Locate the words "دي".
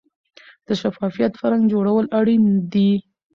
2.73-2.91